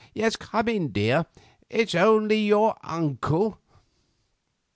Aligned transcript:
"Yes, 0.15 0.35
come 0.35 0.67
in, 0.67 0.87
dear; 0.91 1.27
it's 1.69 1.93
only 1.93 2.37
your 2.39 2.75
uncle." 2.83 3.59